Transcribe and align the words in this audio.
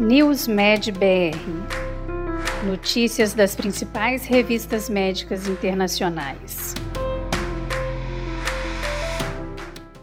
NewsMed 0.00 0.92
BR 0.92 1.36
Notícias 2.64 3.34
das 3.34 3.56
principais 3.56 4.26
revistas 4.26 4.88
médicas 4.88 5.48
internacionais. 5.48 6.72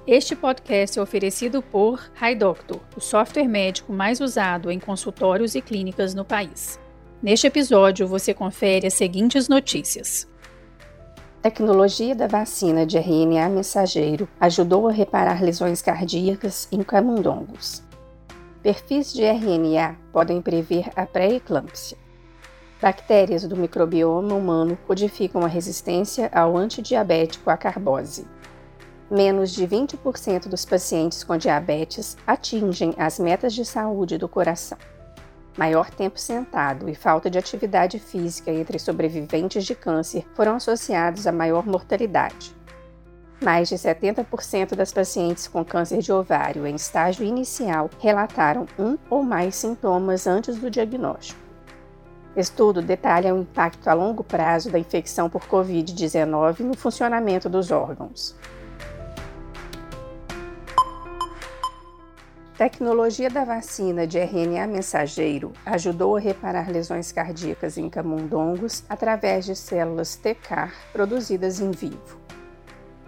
Este 0.05 0.35
podcast 0.35 0.99
é 0.99 1.01
oferecido 1.01 1.61
por 1.61 2.11
HiDoctor, 2.21 2.81
o 2.97 2.99
software 2.99 3.47
médico 3.47 3.93
mais 3.93 4.19
usado 4.19 4.69
em 4.69 4.81
consultórios 4.81 5.55
e 5.55 5.61
clínicas 5.61 6.13
no 6.13 6.25
país. 6.25 6.77
Neste 7.23 7.47
episódio, 7.47 8.05
você 8.05 8.33
confere 8.33 8.87
as 8.87 8.95
seguintes 8.95 9.47
notícias. 9.47 10.27
Tecnologia 11.41 12.13
da 12.13 12.27
vacina 12.27 12.85
de 12.85 12.97
RNA 12.97 13.47
mensageiro 13.47 14.27
ajudou 14.41 14.89
a 14.89 14.91
reparar 14.91 15.41
lesões 15.41 15.81
cardíacas 15.81 16.67
em 16.69 16.83
camundongos. 16.83 17.81
Perfis 18.65 19.13
de 19.13 19.21
RNA 19.23 19.95
podem 20.11 20.41
prever 20.41 20.89
a 20.95 21.05
pré-eclâmpsia. 21.05 21.95
Bactérias 22.81 23.47
do 23.47 23.55
microbioma 23.55 24.33
humano 24.33 24.75
codificam 24.87 25.45
a 25.45 25.47
resistência 25.47 26.31
ao 26.33 26.57
antidiabético 26.57 27.51
à 27.51 27.57
carbose. 27.57 28.27
Menos 29.07 29.51
de 29.51 29.67
20% 29.67 30.47
dos 30.47 30.65
pacientes 30.65 31.23
com 31.23 31.37
diabetes 31.37 32.17
atingem 32.25 32.95
as 32.97 33.19
metas 33.19 33.53
de 33.53 33.63
saúde 33.63 34.17
do 34.17 34.27
coração. 34.27 34.79
Maior 35.55 35.91
tempo 35.91 36.19
sentado 36.19 36.89
e 36.89 36.95
falta 36.95 37.29
de 37.29 37.37
atividade 37.37 37.99
física 37.99 38.49
entre 38.49 38.79
sobreviventes 38.79 39.63
de 39.63 39.75
câncer 39.75 40.25
foram 40.33 40.55
associados 40.55 41.27
a 41.27 41.31
maior 41.31 41.67
mortalidade. 41.67 42.51
Mais 43.41 43.67
de 43.67 43.75
70% 43.75 44.75
das 44.75 44.93
pacientes 44.93 45.47
com 45.47 45.63
câncer 45.63 45.99
de 45.99 46.11
ovário 46.11 46.65
em 46.65 46.75
estágio 46.75 47.25
inicial 47.25 47.89
relataram 47.99 48.65
um 48.79 48.97
ou 49.09 49.23
mais 49.23 49.55
sintomas 49.55 50.25
antes 50.25 50.57
do 50.57 50.71
diagnóstico. 50.71 51.39
Estudo 52.35 52.81
detalha 52.81 53.33
o 53.33 53.41
impacto 53.41 53.87
a 53.87 53.93
longo 53.93 54.23
prazo 54.23 54.69
da 54.69 54.79
infecção 54.79 55.29
por 55.29 55.41
Covid-19 55.43 56.59
no 56.61 56.75
funcionamento 56.75 57.49
dos 57.49 57.71
órgãos. 57.71 58.35
Tecnologia 62.57 63.29
da 63.29 63.43
vacina 63.43 64.07
de 64.07 64.17
RNA 64.17 64.65
mensageiro 64.67 65.51
ajudou 65.65 66.15
a 66.15 66.19
reparar 66.21 66.69
lesões 66.69 67.11
cardíacas 67.11 67.77
em 67.77 67.89
camundongos 67.89 68.83
através 68.87 69.45
de 69.45 69.55
células 69.55 70.15
TCAR 70.15 70.73
produzidas 70.93 71.59
em 71.59 71.71
vivo. 71.71 72.17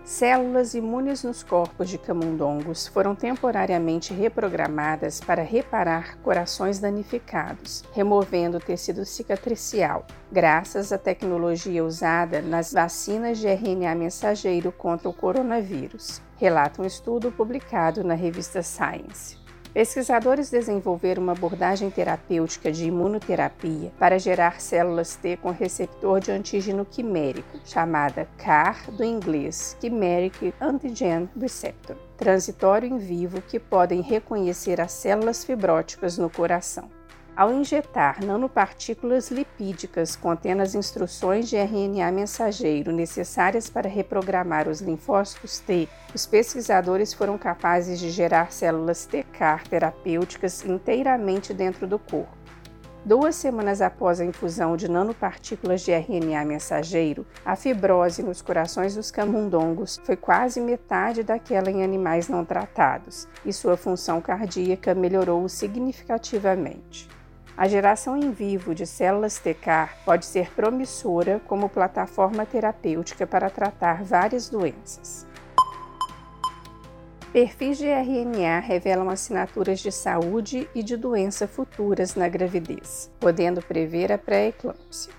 Células 0.08 0.73
imunes 0.73 1.22
nos 1.22 1.44
corpos 1.44 1.89
de 1.89 1.97
camundongos 1.97 2.88
foram 2.88 3.13
temporariamente 3.13 4.13
reprogramadas 4.13 5.19
para 5.19 5.44
reparar 5.44 6.16
corações 6.19 6.80
danificados, 6.80 7.83
removendo 7.91 8.58
tecido 8.58 9.03
cicatricial, 9.03 10.08
graças 10.31 10.94
à 10.94 10.97
tecnologia 10.97 11.83
usada 11.83 12.41
nas 12.41 12.72
vacinas 12.72 13.38
de 13.38 13.50
RNA 13.50 13.95
mensageiro 13.95 14.72
contra 14.72 15.09
o 15.09 15.13
coronavírus, 15.13 16.22
relata 16.38 16.81
um 16.81 16.85
estudo 16.85 17.30
publicado 17.30 18.02
na 18.02 18.13
revista 18.13 18.63
Science. 18.63 19.47
Pesquisadores 19.78 20.50
desenvolveram 20.50 21.22
uma 21.22 21.33
abordagem 21.33 21.92
terapêutica 21.92 22.72
de 22.72 22.86
imunoterapia 22.86 23.92
para 24.00 24.17
gerar 24.17 24.59
células 24.59 25.16
T 25.16 25.38
com 25.38 25.52
receptor 25.52 26.19
de 26.19 26.31
antígeno 26.31 26.84
quimérico, 26.84 27.59
chamada 27.64 28.28
CAR 28.39 28.89
do 28.89 29.03
inglês 29.03 29.78
Chimeric 29.80 30.52
Antigen 30.59 31.30
Receptor, 31.39 31.95
transitório 32.17 32.89
em 32.89 32.97
vivo 32.97 33.39
que 33.39 33.59
podem 33.59 34.02
reconhecer 34.02 34.81
as 34.81 34.94
células 34.94 35.45
fibróticas 35.45 36.17
no 36.17 36.28
coração. 36.28 36.97
Ao 37.38 37.53
injetar 37.53 38.25
nanopartículas 38.25 39.30
lipídicas 39.30 40.16
contendo 40.16 40.63
as 40.63 40.73
instruções 40.73 41.47
de 41.47 41.55
RNA 41.55 42.12
mensageiro 42.12 42.91
necessárias 42.91 43.69
para 43.69 43.88
reprogramar 43.88 44.67
os 44.67 44.81
linfócitos 44.81 45.59
T, 45.59 45.88
os 46.16 46.25
pesquisadores 46.25 47.13
foram 47.13 47.38
capazes 47.38 48.00
de 48.00 48.09
gerar 48.09 48.51
células 48.51 49.06
T-CAR 49.06 49.67
terapêuticas 49.67 50.66
inteiramente 50.66 51.53
dentro 51.53 51.85
do 51.85 52.00
corpo. 52.00 52.35
Duas 53.06 53.35
semanas 53.35 53.83
após 53.83 54.19
a 54.19 54.25
infusão 54.25 54.75
de 54.75 54.89
nanopartículas 54.89 55.81
de 55.81 55.91
RNA 55.91 56.44
mensageiro, 56.44 57.23
a 57.45 57.56
fibrose 57.56 58.23
nos 58.23 58.41
corações 58.41 58.95
dos 58.95 59.12
camundongos 59.12 60.01
foi 60.03 60.16
quase 60.16 60.59
metade 60.59 61.22
daquela 61.22 61.69
em 61.69 61.83
animais 61.83 62.28
não 62.28 62.44
tratados, 62.44 63.28
e 63.45 63.53
sua 63.53 63.78
função 63.78 64.19
cardíaca 64.19 64.95
melhorou 64.95 65.47
significativamente. 65.47 67.07
A 67.57 67.68
geração 67.68 68.16
em 68.16 68.29
vivo 68.29 68.75
de 68.75 68.85
células 68.85 69.40
TCAR 69.40 69.97
pode 70.06 70.28
ser 70.28 70.53
promissora 70.53 71.41
como 71.47 71.68
plataforma 71.68 72.45
terapêutica 72.45 73.25
para 73.25 73.50
tratar 73.50 74.03
várias 74.03 74.47
doenças. 74.47 75.25
Perfis 77.34 77.79
de 77.79 77.88
RNA 77.88 78.59
revelam 78.59 79.09
assinaturas 79.09 79.79
de 79.79 79.91
saúde 79.91 80.69
e 80.75 80.84
de 80.84 80.95
doença 80.95 81.47
futuras 81.47 82.13
na 82.13 82.29
gravidez, 82.29 83.09
podendo 83.19 83.59
prever 83.59 84.12
a 84.12 84.19
pré-eclâmpsia. 84.19 85.12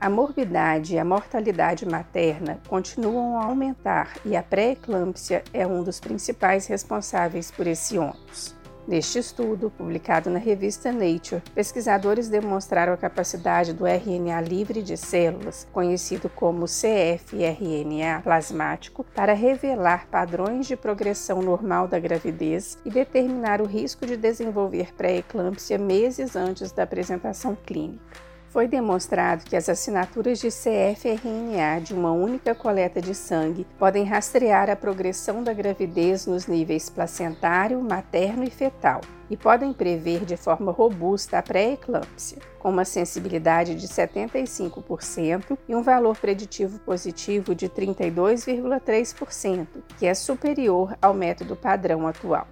A 0.00 0.10
morbidade 0.10 0.94
e 0.94 0.98
a 0.98 1.04
mortalidade 1.04 1.86
materna 1.86 2.60
continuam 2.66 3.38
a 3.38 3.44
aumentar 3.44 4.14
e 4.24 4.36
a 4.36 4.42
pré-eclâmpsia 4.42 5.44
é 5.52 5.64
um 5.64 5.84
dos 5.84 6.00
principais 6.00 6.66
responsáveis 6.66 7.48
por 7.52 7.68
esse 7.68 7.96
ônus. 7.96 8.57
Neste 8.88 9.18
estudo, 9.18 9.68
publicado 9.68 10.30
na 10.30 10.38
revista 10.38 10.90
Nature, 10.90 11.42
pesquisadores 11.54 12.30
demonstraram 12.30 12.94
a 12.94 12.96
capacidade 12.96 13.74
do 13.74 13.84
RNA 13.86 14.40
livre 14.40 14.82
de 14.82 14.96
células, 14.96 15.68
conhecido 15.70 16.30
como 16.30 16.66
cfRNA 16.66 18.22
plasmático, 18.24 19.04
para 19.14 19.34
revelar 19.34 20.06
padrões 20.06 20.66
de 20.66 20.74
progressão 20.74 21.42
normal 21.42 21.86
da 21.86 21.98
gravidez 21.98 22.78
e 22.82 22.88
determinar 22.88 23.60
o 23.60 23.66
risco 23.66 24.06
de 24.06 24.16
desenvolver 24.16 24.94
pré-eclâmpsia 24.94 25.76
meses 25.76 26.34
antes 26.34 26.72
da 26.72 26.84
apresentação 26.84 27.54
clínica. 27.54 28.27
Foi 28.50 28.66
demonstrado 28.66 29.44
que 29.44 29.54
as 29.54 29.68
assinaturas 29.68 30.38
de 30.38 30.48
cfRNA 30.50 31.80
de 31.82 31.92
uma 31.92 32.12
única 32.12 32.54
coleta 32.54 33.00
de 33.00 33.14
sangue 33.14 33.66
podem 33.78 34.04
rastrear 34.04 34.70
a 34.70 34.76
progressão 34.76 35.42
da 35.42 35.52
gravidez 35.52 36.26
nos 36.26 36.46
níveis 36.46 36.88
placentário, 36.88 37.78
materno 37.82 38.44
e 38.44 38.50
fetal 38.50 39.02
e 39.30 39.36
podem 39.36 39.74
prever 39.74 40.24
de 40.24 40.38
forma 40.38 40.72
robusta 40.72 41.38
a 41.38 41.42
pré-eclâmpsia, 41.42 42.38
com 42.58 42.70
uma 42.70 42.86
sensibilidade 42.86 43.74
de 43.74 43.86
75% 43.86 45.58
e 45.68 45.76
um 45.76 45.82
valor 45.82 46.16
preditivo 46.16 46.78
positivo 46.80 47.54
de 47.54 47.68
32,3%, 47.68 49.66
que 49.98 50.06
é 50.06 50.14
superior 50.14 50.96
ao 51.02 51.12
método 51.12 51.54
padrão 51.54 52.06
atual. 52.06 52.48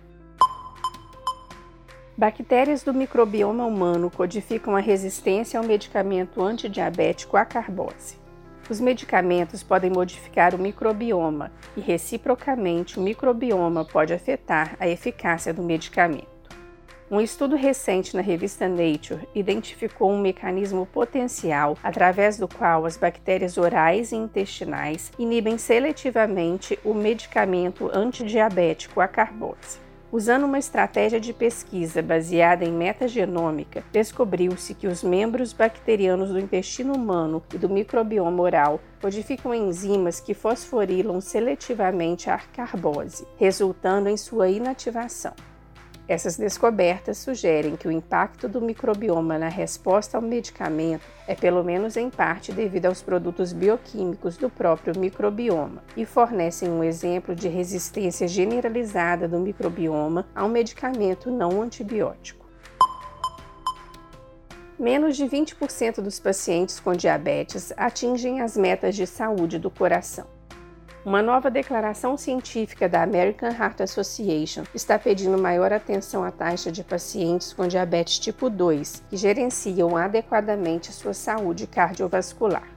Bactérias 2.19 2.82
do 2.82 2.94
microbioma 2.94 3.66
humano 3.66 4.10
codificam 4.10 4.75
a 4.75 4.81
resistência 4.81 5.60
ao 5.60 5.66
medicamento 5.66 6.43
antidiabético 6.43 7.37
à 7.37 7.44
carbose. 7.44 8.16
Os 8.71 8.81
medicamentos 8.81 9.62
podem 9.62 9.91
modificar 9.91 10.54
o 10.54 10.59
microbioma 10.59 11.53
e, 11.77 11.81
reciprocamente, 11.81 12.99
o 12.99 13.03
microbioma 13.03 13.84
pode 13.84 14.15
afetar 14.15 14.77
a 14.81 14.88
eficácia 14.88 15.53
do 15.53 15.62
medicamento. 15.62 16.27
Um 17.10 17.21
estudo 17.21 17.54
recente 17.54 18.16
na 18.16 18.22
revista 18.22 18.66
Nature 18.66 19.28
identificou 19.34 20.10
um 20.10 20.19
mecanismo 20.19 20.87
potencial 20.87 21.77
através 21.84 22.38
do 22.38 22.48
qual 22.48 22.87
as 22.87 22.97
bactérias 22.97 23.59
orais 23.59 24.10
e 24.10 24.16
intestinais 24.16 25.12
inibem 25.19 25.59
seletivamente 25.59 26.78
o 26.83 26.94
medicamento 26.94 27.91
antidiabético 27.93 29.03
à 29.03 29.06
carbose. 29.06 29.85
Usando 30.16 30.44
uma 30.44 30.59
estratégia 30.59 31.21
de 31.21 31.31
pesquisa 31.34 32.01
baseada 32.01 32.65
em 32.65 32.72
metagenômica, 32.72 33.84
descobriu-se 33.92 34.72
que 34.72 34.86
os 34.86 35.03
membros 35.03 35.53
bacterianos 35.53 36.30
do 36.30 36.41
intestino 36.41 36.95
humano 36.95 37.42
e 37.53 37.59
do 37.59 37.68
microbioma 37.68 38.42
oral 38.42 38.80
codificam 38.98 39.53
enzimas 39.53 40.18
que 40.18 40.33
fosforilam 40.33 41.21
seletivamente 41.21 42.30
a 42.30 42.39
carbose, 42.39 43.27
resultando 43.36 44.09
em 44.09 44.16
sua 44.16 44.48
inativação. 44.48 45.34
Essas 46.08 46.36
descobertas 46.36 47.18
sugerem 47.18 47.74
que 47.74 47.88
o 47.88 47.91
impacto 47.91 48.48
do 48.48 48.60
microbioma 48.60 49.36
na 49.38 49.48
resposta 49.48 50.16
ao 50.16 50.22
medicamento 50.22 51.03
é 51.26 51.34
pelo 51.34 51.64
menos 51.64 51.97
em 51.97 52.08
parte 52.08 52.53
devido 52.53 52.86
aos 52.86 53.03
produtos 53.03 53.53
bioquímicos 53.53 54.36
do 54.36 54.48
próprio 54.48 54.97
microbioma 54.97 55.82
e 55.97 56.06
fornecem 56.06 56.70
um 56.70 56.84
exemplo 56.84 57.34
de 57.34 57.48
resistência 57.48 58.28
generalizada 58.28 59.26
do 59.26 59.41
microbioma 59.41 60.28
a 60.32 60.44
um 60.44 60.48
medicamento 60.48 61.28
não 61.28 61.60
antibiótico. 61.60 62.47
Menos 64.78 65.16
de 65.16 65.24
20% 65.24 66.00
dos 66.02 66.20
pacientes 66.20 66.78
com 66.78 66.92
diabetes 66.92 67.72
atingem 67.76 68.42
as 68.42 68.56
metas 68.56 68.94
de 68.94 69.09
saúde 69.09 69.59
do 69.59 69.70
coração. 69.70 70.35
Uma 71.06 71.22
nova 71.22 71.48
declaração 71.48 72.16
científica 72.16 72.88
da 72.88 73.00
American 73.00 73.50
Heart 73.50 73.82
Association 73.82 74.64
está 74.74 74.98
pedindo 74.98 75.38
maior 75.38 75.72
atenção 75.72 76.24
à 76.24 76.32
taxa 76.32 76.72
de 76.72 76.82
pacientes 76.82 77.53
com 77.53 77.68
diabetes 77.68 78.18
tipo 78.18 78.50
2 78.50 79.04
que 79.08 79.16
gerenciam 79.16 79.97
adequadamente 79.97 80.92
sua 80.92 81.14
saúde 81.14 81.68
cardiovascular. 81.68 82.75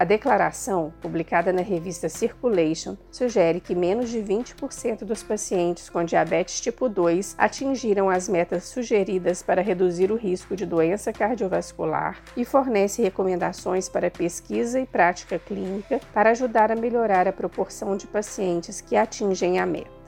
A 0.00 0.04
declaração, 0.04 0.94
publicada 1.02 1.52
na 1.52 1.60
revista 1.60 2.08
Circulation, 2.08 2.96
sugere 3.10 3.60
que 3.60 3.74
menos 3.74 4.08
de 4.08 4.20
20% 4.20 5.04
dos 5.04 5.22
pacientes 5.22 5.90
com 5.90 6.02
diabetes 6.02 6.58
tipo 6.58 6.88
2 6.88 7.34
atingiram 7.36 8.08
as 8.08 8.26
metas 8.26 8.64
sugeridas 8.64 9.42
para 9.42 9.60
reduzir 9.60 10.10
o 10.10 10.16
risco 10.16 10.56
de 10.56 10.64
doença 10.64 11.12
cardiovascular 11.12 12.18
e 12.34 12.46
fornece 12.46 13.02
recomendações 13.02 13.90
para 13.90 14.10
pesquisa 14.10 14.80
e 14.80 14.86
prática 14.86 15.38
clínica 15.38 16.00
para 16.14 16.30
ajudar 16.30 16.72
a 16.72 16.76
melhorar 16.76 17.28
a 17.28 17.32
proporção 17.32 17.94
de 17.94 18.06
pacientes 18.06 18.80
que 18.80 18.96
atingem 18.96 19.58
a 19.58 19.66
meta. 19.66 19.99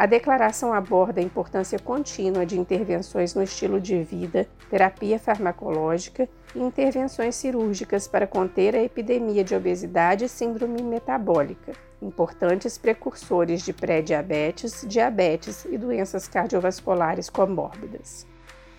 A 0.00 0.06
declaração 0.06 0.72
aborda 0.72 1.20
a 1.20 1.22
importância 1.22 1.78
contínua 1.78 2.46
de 2.46 2.58
intervenções 2.58 3.34
no 3.34 3.42
estilo 3.42 3.78
de 3.78 4.02
vida, 4.02 4.48
terapia 4.70 5.18
farmacológica 5.18 6.26
e 6.54 6.58
intervenções 6.58 7.34
cirúrgicas 7.34 8.08
para 8.08 8.26
conter 8.26 8.74
a 8.74 8.82
epidemia 8.82 9.44
de 9.44 9.54
obesidade 9.54 10.24
e 10.24 10.28
síndrome 10.30 10.82
metabólica, 10.82 11.72
importantes 12.00 12.78
precursores 12.78 13.62
de 13.62 13.74
pré-diabetes, 13.74 14.86
diabetes 14.88 15.66
e 15.66 15.76
doenças 15.76 16.26
cardiovasculares 16.26 17.28
comórbidas. 17.28 18.26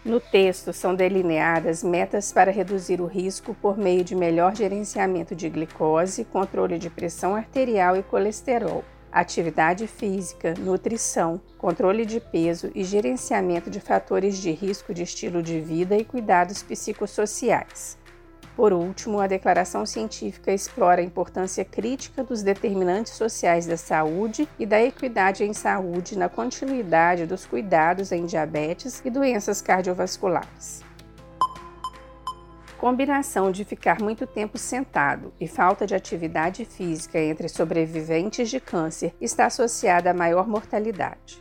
No 0.03 0.19
texto 0.19 0.74
são 0.74 0.95
delineadas 0.95 1.83
metas 1.83 2.33
para 2.33 2.50
reduzir 2.50 3.00
o 3.00 3.06
risco 3.06 3.53
por 3.62 3.77
meio 3.77 4.03
de 4.03 4.15
melhor 4.15 4.56
gerenciamento 4.56 5.35
de 5.35 5.47
glicose, 5.51 6.25
controle 6.25 6.79
de 6.79 6.89
pressão 6.89 7.35
arterial 7.35 7.95
e 7.95 8.01
colesterol, 8.01 8.83
atividade 9.11 9.87
física, 9.87 10.53
nutrição, 10.57 11.41
controle 11.57 12.05
de 12.05 12.19
peso 12.19 12.71
e 12.73 12.83
gerenciamento 12.83 13.69
de 13.69 13.79
fatores 13.79 14.37
de 14.37 14.51
risco 14.51 14.93
de 14.93 15.03
estilo 15.03 15.43
de 15.43 15.59
vida 15.59 15.97
e 15.97 16.05
cuidados 16.05 16.63
psicossociais. 16.63 17.97
Por 18.55 18.73
último, 18.73 19.19
a 19.19 19.27
declaração 19.27 19.85
científica 19.85 20.51
explora 20.51 21.01
a 21.01 21.03
importância 21.03 21.63
crítica 21.63 22.23
dos 22.23 22.43
determinantes 22.43 23.13
sociais 23.13 23.65
da 23.65 23.77
saúde 23.77 24.47
e 24.59 24.65
da 24.65 24.81
equidade 24.81 25.43
em 25.43 25.53
saúde 25.53 26.17
na 26.17 26.29
continuidade 26.29 27.25
dos 27.25 27.45
cuidados 27.45 28.11
em 28.11 28.25
diabetes 28.25 29.01
e 29.03 29.09
doenças 29.09 29.61
cardiovasculares 29.61 30.90
combinação 32.81 33.51
de 33.51 33.63
ficar 33.63 34.01
muito 34.01 34.25
tempo 34.25 34.57
sentado 34.57 35.31
e 35.39 35.47
falta 35.47 35.85
de 35.85 35.93
atividade 35.93 36.65
física 36.65 37.19
entre 37.19 37.47
sobreviventes 37.47 38.49
de 38.49 38.59
câncer 38.59 39.13
está 39.21 39.45
associada 39.45 40.09
a 40.09 40.15
maior 40.15 40.47
mortalidade. 40.47 41.39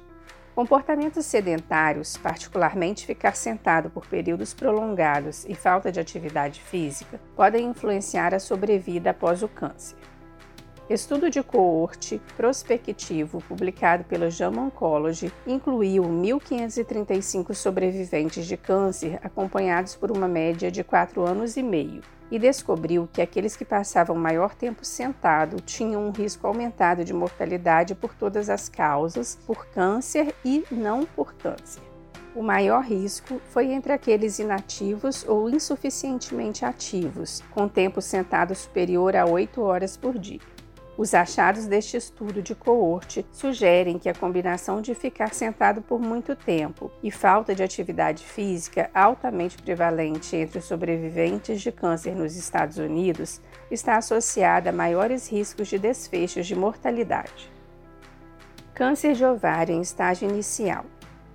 Comportamentos 0.54 1.24
sedentários, 1.24 2.18
particularmente 2.18 3.06
ficar 3.06 3.34
sentado 3.34 3.88
por 3.88 4.06
períodos 4.06 4.52
prolongados 4.52 5.46
e 5.46 5.54
falta 5.54 5.90
de 5.90 5.98
atividade 5.98 6.60
física, 6.60 7.18
podem 7.34 7.68
influenciar 7.68 8.34
a 8.34 8.38
sobrevida 8.38 9.12
após 9.12 9.42
o 9.42 9.48
câncer. 9.48 9.96
Estudo 10.90 11.30
de 11.30 11.40
coorte 11.40 12.20
prospectivo 12.36 13.40
publicado 13.42 14.02
pela 14.02 14.28
JAMA 14.28 14.62
Oncology 14.62 15.32
incluiu 15.46 16.02
1.535 16.02 17.54
sobreviventes 17.54 18.44
de 18.44 18.56
câncer 18.56 19.20
acompanhados 19.22 19.94
por 19.94 20.10
uma 20.10 20.26
média 20.26 20.68
de 20.68 20.82
4 20.82 21.24
anos 21.24 21.56
e 21.56 21.62
meio 21.62 22.02
e 22.28 22.40
descobriu 22.40 23.08
que 23.12 23.22
aqueles 23.22 23.54
que 23.54 23.64
passavam 23.64 24.16
maior 24.16 24.52
tempo 24.56 24.84
sentado 24.84 25.60
tinham 25.60 26.04
um 26.04 26.10
risco 26.10 26.44
aumentado 26.48 27.04
de 27.04 27.14
mortalidade 27.14 27.94
por 27.94 28.12
todas 28.12 28.50
as 28.50 28.68
causas, 28.68 29.38
por 29.46 29.66
câncer 29.66 30.34
e 30.44 30.64
não 30.72 31.06
por 31.06 31.34
câncer. 31.34 31.82
O 32.34 32.42
maior 32.42 32.82
risco 32.82 33.40
foi 33.50 33.70
entre 33.70 33.92
aqueles 33.92 34.40
inativos 34.40 35.24
ou 35.28 35.48
insuficientemente 35.48 36.64
ativos, 36.64 37.44
com 37.52 37.68
tempo 37.68 38.02
sentado 38.02 38.56
superior 38.56 39.14
a 39.14 39.24
8 39.24 39.62
horas 39.62 39.96
por 39.96 40.18
dia. 40.18 40.40
Os 41.00 41.14
achados 41.14 41.64
deste 41.64 41.96
estudo 41.96 42.42
de 42.42 42.54
coorte 42.54 43.24
sugerem 43.32 43.98
que 43.98 44.06
a 44.06 44.14
combinação 44.14 44.82
de 44.82 44.94
ficar 44.94 45.32
sentado 45.32 45.80
por 45.80 45.98
muito 45.98 46.36
tempo 46.36 46.90
e 47.02 47.10
falta 47.10 47.54
de 47.54 47.62
atividade 47.62 48.22
física 48.22 48.90
altamente 48.92 49.56
prevalente 49.56 50.36
entre 50.36 50.58
os 50.58 50.66
sobreviventes 50.66 51.62
de 51.62 51.72
câncer 51.72 52.14
nos 52.14 52.36
Estados 52.36 52.76
Unidos 52.76 53.40
está 53.70 53.96
associada 53.96 54.68
a 54.68 54.74
maiores 54.74 55.26
riscos 55.26 55.68
de 55.68 55.78
desfechos 55.78 56.46
de 56.46 56.54
mortalidade. 56.54 57.50
Câncer 58.74 59.14
de 59.14 59.24
ovário 59.24 59.74
em 59.74 59.80
estágio 59.80 60.28
inicial. 60.28 60.84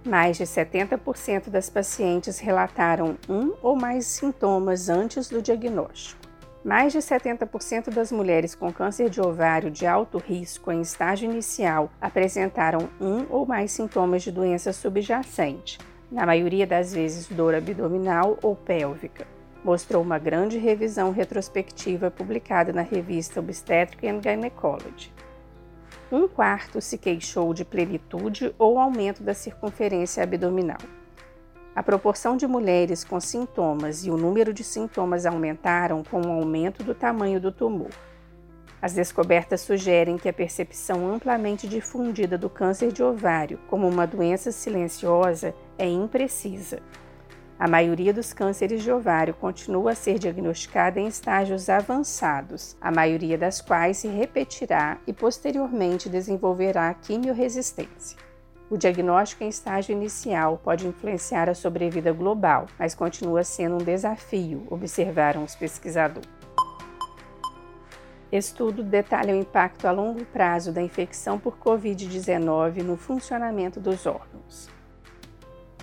Mais 0.06 0.38
de 0.38 0.44
70% 0.44 1.50
das 1.50 1.72
pacientes 1.72 2.38
relataram 2.38 3.18
um 3.28 3.56
ou 3.64 3.76
mais 3.76 4.06
sintomas 4.06 4.90
antes 4.90 5.28
do 5.28 5.42
diagnóstico. 5.42 6.25
Mais 6.66 6.92
de 6.92 6.98
70% 6.98 7.92
das 7.94 8.12
mulheres 8.12 8.56
com 8.56 8.74
câncer 8.74 9.08
de 9.08 9.22
ovário 9.22 9.70
de 9.70 9.86
alto 9.86 10.18
risco 10.18 10.72
em 10.72 10.82
estágio 10.82 11.30
inicial 11.30 11.92
apresentaram 12.02 12.90
um 13.00 13.24
ou 13.30 13.46
mais 13.46 13.72
sintomas 13.72 14.24
de 14.24 14.32
doença 14.32 14.74
subjacente, 14.74 15.78
na 16.12 16.26
maioria 16.26 16.66
das 16.66 16.92
vezes 16.92 17.28
dor 17.28 17.54
abdominal 17.54 18.40
ou 18.42 18.56
pélvica. 18.56 19.28
Mostrou 19.64 20.02
uma 20.02 20.18
grande 20.18 20.58
revisão 20.58 21.12
retrospectiva 21.12 22.10
publicada 22.10 22.74
na 22.74 22.82
revista 22.82 23.40
Obstetric 23.40 24.08
and 24.08 24.24
Gynecology. 24.24 25.14
Um 26.12 26.28
quarto 26.28 26.82
se 26.82 26.98
queixou 26.98 27.54
de 27.54 27.64
plenitude 27.64 28.56
ou 28.58 28.80
aumento 28.80 29.22
da 29.22 29.36
circunferência 29.36 30.24
abdominal. 30.24 30.80
A 31.76 31.84
proporção 31.84 32.38
de 32.38 32.48
mulheres 32.48 33.04
com 33.04 33.20
sintomas 33.20 34.06
e 34.06 34.10
o 34.10 34.16
número 34.16 34.54
de 34.54 34.64
sintomas 34.64 35.26
aumentaram 35.26 36.06
com 36.06 36.22
o 36.22 36.32
aumento 36.32 36.82
do 36.84 36.96
tamanho 36.96 37.38
do 37.38 37.52
tumor. 37.52 37.90
As 38.82 38.94
descobertas 38.94 39.60
sugerem 39.60 40.18
que 40.18 40.30
a 40.30 40.34
percepção 40.34 41.14
amplamente 41.14 41.68
difundida 41.68 42.38
do 42.38 42.50
câncer 42.50 42.94
de 42.94 43.04
ovário 43.04 43.60
como 43.68 43.90
uma 43.90 44.08
doença 44.08 44.54
silenciosa 44.54 45.54
é 45.78 45.86
imprecisa. 45.86 46.82
A 47.60 47.68
maioria 47.68 48.14
dos 48.14 48.32
cânceres 48.32 48.82
de 48.82 48.92
ovário 48.92 49.34
continua 49.34 49.92
a 49.92 49.96
ser 49.96 50.18
diagnosticada 50.18 50.98
em 50.98 51.08
estágios 51.08 51.68
avançados, 51.68 52.78
a 52.80 52.90
maioria 52.90 53.38
das 53.38 53.60
quais 53.60 53.98
se 53.98 54.08
repetirá 54.08 54.98
e 55.06 55.12
posteriormente 55.12 56.08
desenvolverá 56.08 56.94
quimiorresistência. 56.94 58.18
O 58.70 58.78
diagnóstico 58.78 59.44
em 59.44 59.48
estágio 59.48 59.94
inicial 59.94 60.60
pode 60.64 60.88
influenciar 60.88 61.50
a 61.50 61.54
sobrevida 61.54 62.12
global, 62.12 62.66
mas 62.80 62.96
continua 62.96 63.44
sendo 63.44 63.76
um 63.76 63.84
desafio, 63.86 64.66
observaram 64.72 65.44
os 65.44 65.56
pesquisadores. 65.56 66.28
Estudo 68.32 68.84
detalha 68.84 69.34
o 69.34 69.38
impacto 69.38 69.86
a 69.86 69.92
longo 69.92 70.26
prazo 70.26 70.72
da 70.72 70.82
infecção 70.82 71.40
por 71.40 71.58
Covid-19 71.58 72.82
no 72.82 72.98
funcionamento 72.98 73.80
dos 73.80 74.06
órgãos. 74.08 74.68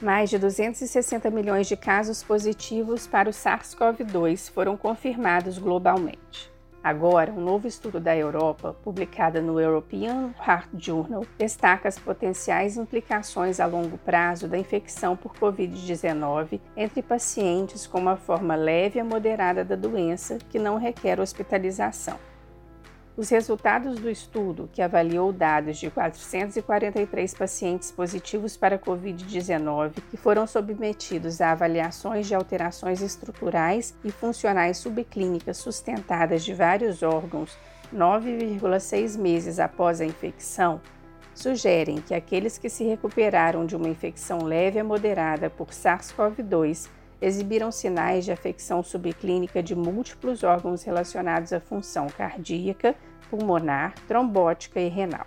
Mais 0.02 0.28
de 0.28 0.36
260 0.36 1.30
milhões 1.30 1.68
de 1.68 1.76
casos 1.76 2.24
positivos 2.24 3.06
para 3.06 3.28
o 3.28 3.32
SARS-CoV-2 3.32 4.50
foram 4.50 4.76
confirmados 4.76 5.56
globalmente. 5.56 6.51
Agora, 6.82 7.30
um 7.30 7.40
novo 7.40 7.68
estudo 7.68 8.00
da 8.00 8.16
Europa, 8.16 8.74
publicado 8.82 9.40
no 9.40 9.60
European 9.60 10.34
Heart 10.44 10.68
Journal, 10.76 11.24
destaca 11.38 11.88
as 11.88 11.96
potenciais 11.96 12.76
implicações 12.76 13.60
a 13.60 13.66
longo 13.66 13.96
prazo 13.98 14.48
da 14.48 14.58
infecção 14.58 15.16
por 15.16 15.32
Covid-19 15.34 16.60
entre 16.76 17.00
pacientes 17.00 17.86
com 17.86 18.00
uma 18.00 18.16
forma 18.16 18.56
leve 18.56 18.98
a 18.98 19.04
moderada 19.04 19.64
da 19.64 19.76
doença 19.76 20.38
que 20.50 20.58
não 20.58 20.76
requer 20.76 21.20
hospitalização. 21.20 22.31
Os 23.14 23.28
resultados 23.28 23.98
do 23.98 24.08
estudo, 24.08 24.70
que 24.72 24.80
avaliou 24.80 25.34
dados 25.34 25.76
de 25.76 25.90
443 25.90 27.34
pacientes 27.34 27.90
positivos 27.90 28.56
para 28.56 28.78
Covid-19 28.78 29.92
que 30.10 30.16
foram 30.16 30.46
submetidos 30.46 31.42
a 31.42 31.52
avaliações 31.52 32.26
de 32.26 32.34
alterações 32.34 33.02
estruturais 33.02 33.94
e 34.02 34.10
funcionais 34.10 34.78
subclínicas 34.78 35.58
sustentadas 35.58 36.42
de 36.42 36.54
vários 36.54 37.02
órgãos 37.02 37.54
9,6 37.94 39.18
meses 39.18 39.60
após 39.60 40.00
a 40.00 40.06
infecção, 40.06 40.80
sugerem 41.34 41.96
que 41.96 42.14
aqueles 42.14 42.56
que 42.56 42.70
se 42.70 42.82
recuperaram 42.84 43.66
de 43.66 43.76
uma 43.76 43.90
infecção 43.90 44.42
leve 44.42 44.78
a 44.78 44.84
moderada 44.84 45.50
por 45.50 45.68
SARS-CoV-2 45.68 46.88
exibiram 47.22 47.70
sinais 47.70 48.24
de 48.24 48.32
afecção 48.32 48.82
subclínica 48.82 49.62
de 49.62 49.76
múltiplos 49.76 50.42
órgãos 50.42 50.82
relacionados 50.82 51.52
à 51.52 51.60
função 51.60 52.08
cardíaca, 52.08 52.96
pulmonar, 53.30 53.94
trombótica 54.08 54.80
e 54.80 54.88
renal. 54.88 55.26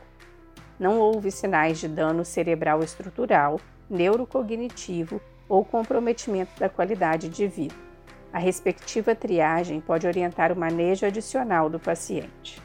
Não 0.77 0.99
houve 0.99 1.31
sinais 1.31 1.79
de 1.79 1.87
dano 1.87 2.25
cerebral 2.25 2.83
estrutural, 2.83 3.61
neurocognitivo 3.89 5.21
ou 5.47 5.63
comprometimento 5.63 6.59
da 6.59 6.67
qualidade 6.67 7.29
de 7.29 7.47
vida. 7.47 7.75
A 8.33 8.39
respectiva 8.39 9.15
triagem 9.15 9.79
pode 9.79 10.05
orientar 10.05 10.51
o 10.51 10.59
manejo 10.59 11.05
adicional 11.05 11.69
do 11.69 11.79
paciente. 11.79 12.64